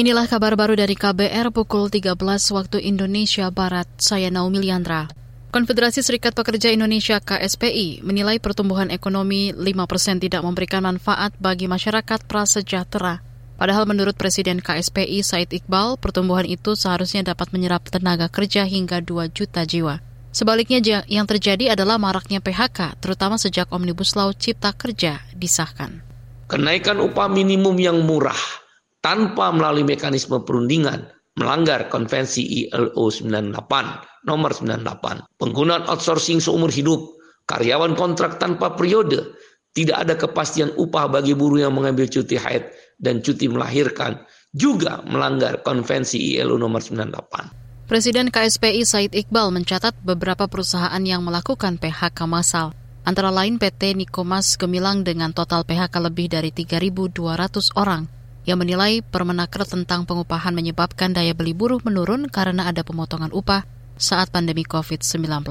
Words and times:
Inilah 0.00 0.24
kabar 0.32 0.56
baru 0.56 0.80
dari 0.80 0.96
KBR 0.96 1.52
pukul 1.52 1.92
13 1.92 2.16
waktu 2.56 2.80
Indonesia 2.88 3.52
Barat. 3.52 3.84
Saya 4.00 4.32
Naomi 4.32 4.64
Liandra. 4.64 5.12
Konfederasi 5.52 6.00
Serikat 6.00 6.32
Pekerja 6.32 6.72
Indonesia 6.72 7.20
KSPI 7.20 8.00
menilai 8.00 8.40
pertumbuhan 8.40 8.88
ekonomi 8.88 9.52
5% 9.52 10.24
tidak 10.24 10.40
memberikan 10.40 10.88
manfaat 10.88 11.36
bagi 11.36 11.68
masyarakat 11.68 12.24
prasejahtera. 12.24 13.20
Padahal 13.60 13.84
menurut 13.84 14.16
Presiden 14.16 14.64
KSPI 14.64 15.20
Said 15.20 15.52
Iqbal, 15.52 16.00
pertumbuhan 16.00 16.48
itu 16.48 16.72
seharusnya 16.72 17.36
dapat 17.36 17.52
menyerap 17.52 17.84
tenaga 17.92 18.32
kerja 18.32 18.64
hingga 18.64 19.04
2 19.04 19.28
juta 19.36 19.68
jiwa. 19.68 20.00
Sebaliknya 20.32 21.04
yang 21.12 21.28
terjadi 21.28 21.76
adalah 21.76 22.00
maraknya 22.00 22.40
PHK, 22.40 23.04
terutama 23.04 23.36
sejak 23.36 23.68
Omnibus 23.68 24.16
Law 24.16 24.32
Cipta 24.32 24.72
Kerja 24.72 25.20
disahkan. 25.36 26.00
Kenaikan 26.48 27.04
upah 27.04 27.28
minimum 27.28 27.76
yang 27.76 28.00
murah 28.00 28.69
tanpa 29.00 29.52
melalui 29.52 29.84
mekanisme 29.84 30.40
perundingan 30.44 31.08
melanggar 31.40 31.88
konvensi 31.88 32.68
ILO 32.68 33.08
98 33.08 34.28
nomor 34.28 34.52
98. 34.52 35.40
Penggunaan 35.40 35.88
outsourcing 35.88 36.40
seumur 36.40 36.68
hidup, 36.68 37.16
karyawan 37.48 37.96
kontrak 37.96 38.36
tanpa 38.36 38.76
periode, 38.76 39.32
tidak 39.72 39.96
ada 40.04 40.14
kepastian 40.18 40.74
upah 40.76 41.08
bagi 41.08 41.32
buruh 41.32 41.64
yang 41.64 41.72
mengambil 41.72 42.04
cuti 42.10 42.36
haid 42.36 42.68
dan 43.00 43.24
cuti 43.24 43.48
melahirkan, 43.48 44.20
juga 44.52 45.00
melanggar 45.06 45.62
konvensi 45.64 46.36
ILO 46.36 46.60
nomor 46.60 46.82
98. 46.84 47.88
Presiden 47.88 48.30
KSPI 48.30 48.86
Said 48.86 49.12
Iqbal 49.18 49.50
mencatat 49.50 49.98
beberapa 50.06 50.46
perusahaan 50.46 51.02
yang 51.02 51.26
melakukan 51.26 51.74
PHK 51.80 52.22
massal, 52.28 52.70
antara 53.02 53.34
lain 53.34 53.58
PT 53.58 53.98
Nikomas 53.98 54.54
Gemilang 54.54 55.02
dengan 55.02 55.34
total 55.34 55.66
PHK 55.66 55.94
lebih 55.98 56.30
dari 56.30 56.54
3.200 56.54 57.74
orang, 57.74 58.19
yang 58.50 58.58
menilai 58.58 58.98
Permenaker 59.06 59.62
tentang 59.62 60.02
pengupahan 60.02 60.50
menyebabkan 60.50 61.14
daya 61.14 61.30
beli 61.38 61.54
buruh 61.54 61.78
menurun 61.86 62.26
karena 62.26 62.66
ada 62.66 62.82
pemotongan 62.82 63.30
upah 63.30 63.62
saat 63.94 64.34
pandemi 64.34 64.66
COVID-19. 64.66 65.46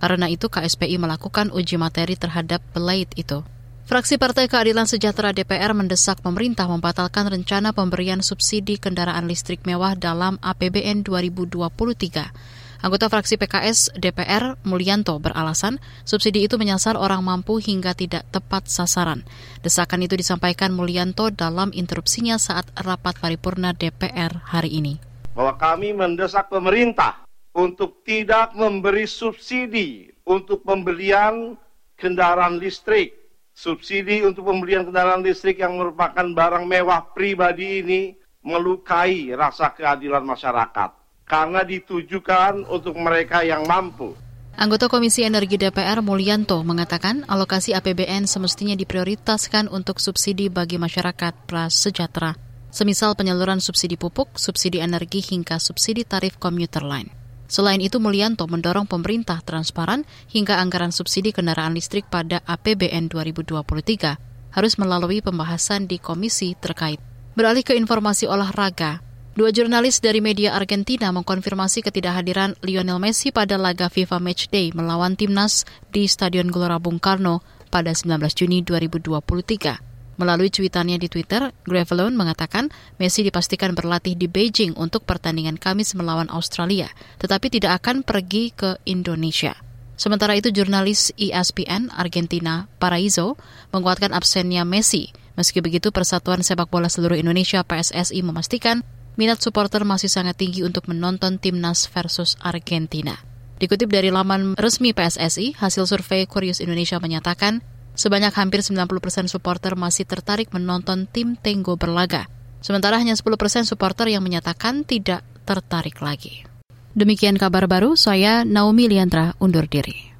Karena 0.00 0.26
itu 0.32 0.48
KSPI 0.48 0.96
melakukan 0.96 1.52
uji 1.52 1.76
materi 1.76 2.16
terhadap 2.16 2.64
Belait 2.72 3.12
itu. 3.20 3.44
Fraksi 3.84 4.16
Partai 4.16 4.46
Keadilan 4.48 4.86
Sejahtera 4.86 5.34
DPR 5.34 5.74
mendesak 5.74 6.22
pemerintah 6.24 6.64
membatalkan 6.70 7.26
rencana 7.26 7.74
pemberian 7.74 8.22
subsidi 8.24 8.80
kendaraan 8.80 9.26
listrik 9.26 9.66
mewah 9.66 9.98
dalam 9.98 10.40
APBN 10.40 11.04
2023. 11.04 12.59
Anggota 12.80 13.12
fraksi 13.12 13.36
PKS 13.36 13.92
DPR 13.92 14.56
Mulyanto 14.64 15.20
beralasan 15.20 15.76
subsidi 16.08 16.48
itu 16.48 16.56
menyasar 16.56 16.96
orang 16.96 17.20
mampu 17.20 17.60
hingga 17.60 17.92
tidak 17.92 18.24
tepat 18.32 18.72
sasaran. 18.72 19.20
Desakan 19.60 20.08
itu 20.08 20.16
disampaikan 20.16 20.72
Mulyanto 20.72 21.28
dalam 21.28 21.76
interupsinya 21.76 22.40
saat 22.40 22.72
rapat 22.80 23.20
paripurna 23.20 23.76
DPR 23.76 24.32
hari 24.48 24.80
ini. 24.80 24.96
Bahwa 25.36 25.60
kami 25.60 25.92
mendesak 25.92 26.48
pemerintah 26.48 27.28
untuk 27.52 28.00
tidak 28.00 28.56
memberi 28.56 29.04
subsidi 29.04 30.08
untuk 30.24 30.64
pembelian 30.64 31.60
kendaraan 32.00 32.56
listrik 32.56 33.12
subsidi 33.52 34.24
untuk 34.24 34.48
pembelian 34.48 34.88
kendaraan 34.88 35.20
listrik 35.20 35.60
yang 35.60 35.76
merupakan 35.76 36.24
barang 36.24 36.64
mewah 36.64 37.12
pribadi 37.12 37.84
ini 37.84 38.16
melukai 38.40 39.36
rasa 39.36 39.68
keadilan 39.76 40.24
masyarakat 40.24 40.99
karena 41.30 41.62
ditujukan 41.62 42.66
untuk 42.66 42.98
mereka 42.98 43.46
yang 43.46 43.62
mampu. 43.70 44.18
Anggota 44.58 44.90
Komisi 44.90 45.22
Energi 45.22 45.54
DPR 45.54 46.02
Mulyanto 46.02 46.58
mengatakan 46.66 47.22
alokasi 47.30 47.70
APBN 47.70 48.26
semestinya 48.26 48.74
diprioritaskan 48.74 49.70
untuk 49.70 50.02
subsidi 50.02 50.50
bagi 50.50 50.74
masyarakat 50.76 51.46
prasejahtera, 51.46 52.34
semisal 52.74 53.14
penyaluran 53.14 53.62
subsidi 53.62 53.94
pupuk, 53.94 54.34
subsidi 54.34 54.82
energi 54.82 55.22
hingga 55.22 55.62
subsidi 55.62 56.02
tarif 56.02 56.36
komuter 56.42 56.82
lain. 56.82 57.06
Selain 57.46 57.78
itu, 57.78 58.02
Mulyanto 58.02 58.50
mendorong 58.50 58.90
pemerintah 58.90 59.38
transparan 59.40 60.02
hingga 60.34 60.58
anggaran 60.58 60.90
subsidi 60.90 61.30
kendaraan 61.30 61.72
listrik 61.72 62.10
pada 62.10 62.42
APBN 62.42 63.06
2023 63.06 64.50
harus 64.50 64.74
melalui 64.76 65.22
pembahasan 65.22 65.86
di 65.86 66.02
komisi 66.02 66.58
terkait. 66.58 66.98
Beralih 67.38 67.62
ke 67.62 67.78
informasi 67.78 68.26
olahraga, 68.26 69.02
dua 69.38 69.54
jurnalis 69.54 70.02
dari 70.02 70.18
media 70.18 70.58
Argentina 70.58 71.14
mengkonfirmasi 71.14 71.86
ketidakhadiran 71.86 72.58
Lionel 72.66 72.98
Messi 72.98 73.30
pada 73.30 73.54
laga 73.54 73.86
FIFA 73.86 74.18
Matchday 74.18 74.74
melawan 74.74 75.14
timnas 75.14 75.62
di 75.94 76.10
Stadion 76.10 76.50
Gelora 76.50 76.82
Bung 76.82 76.98
Karno 76.98 77.44
pada 77.70 77.94
19 77.94 78.18
Juni 78.34 78.66
2023. 78.66 80.18
Melalui 80.20 80.52
cuitannya 80.52 81.00
di 81.00 81.08
Twitter, 81.08 81.48
Gravelone 81.64 82.12
mengatakan 82.12 82.68
Messi 83.00 83.24
dipastikan 83.24 83.72
berlatih 83.72 84.18
di 84.18 84.28
Beijing 84.28 84.76
untuk 84.76 85.08
pertandingan 85.08 85.56
Kamis 85.56 85.96
melawan 85.96 86.28
Australia, 86.28 86.92
tetapi 87.16 87.48
tidak 87.48 87.80
akan 87.80 88.04
pergi 88.04 88.52
ke 88.52 88.76
Indonesia. 88.84 89.56
Sementara 89.96 90.36
itu, 90.36 90.52
jurnalis 90.52 91.16
ESPN 91.16 91.88
Argentina 91.92 92.68
Paraiso 92.76 93.40
menguatkan 93.72 94.12
absennya 94.12 94.68
Messi. 94.68 95.08
Meski 95.40 95.64
begitu, 95.64 95.88
Persatuan 95.88 96.44
Sepak 96.44 96.68
Bola 96.68 96.92
Seluruh 96.92 97.16
Indonesia 97.16 97.64
PSSI 97.64 98.20
memastikan 98.20 98.84
minat 99.18 99.42
supporter 99.42 99.82
masih 99.86 100.12
sangat 100.12 100.38
tinggi 100.38 100.62
untuk 100.62 100.86
menonton 100.86 101.40
timnas 101.40 101.88
versus 101.90 102.36
Argentina. 102.44 103.18
Dikutip 103.60 103.92
dari 103.92 104.08
laman 104.08 104.56
resmi 104.56 104.92
PSSI, 104.96 105.58
hasil 105.58 105.84
survei 105.88 106.24
Kurius 106.24 106.62
Indonesia 106.64 106.96
menyatakan 107.00 107.60
Sebanyak 108.00 108.32
hampir 108.32 108.64
90% 108.64 109.28
supporter 109.28 109.76
masih 109.76 110.08
tertarik 110.08 110.54
menonton 110.56 111.04
tim 111.04 111.36
Tenggo 111.36 111.76
berlaga. 111.76 112.32
Sementara 112.64 112.96
hanya 112.96 113.12
10% 113.12 113.68
supporter 113.68 114.08
yang 114.08 114.24
menyatakan 114.24 114.88
tidak 114.88 115.20
tertarik 115.44 116.00
lagi. 116.00 116.48
Demikian 116.96 117.36
kabar 117.36 117.68
baru, 117.68 118.00
saya 118.00 118.46
Naomi 118.48 118.88
Liandra 118.88 119.36
undur 119.36 119.68
diri. 119.68 120.10